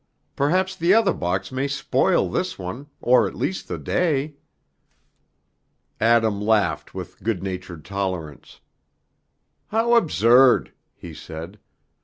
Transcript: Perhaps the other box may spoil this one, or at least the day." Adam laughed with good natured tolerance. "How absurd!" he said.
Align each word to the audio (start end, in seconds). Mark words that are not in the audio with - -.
Perhaps 0.35 0.77
the 0.77 0.95
other 0.95 1.13
box 1.13 1.51
may 1.51 1.67
spoil 1.67 2.27
this 2.27 2.57
one, 2.57 2.87
or 3.01 3.27
at 3.27 3.35
least 3.35 3.67
the 3.67 3.77
day." 3.77 4.33
Adam 5.99 6.41
laughed 6.41 6.95
with 6.95 7.21
good 7.21 7.43
natured 7.43 7.85
tolerance. 7.85 8.61
"How 9.67 9.93
absurd!" 9.93 10.73
he 10.95 11.13
said. 11.13 11.59